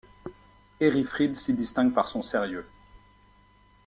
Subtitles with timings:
[0.79, 2.67] Hérifrid s'y distingue par son sérieux.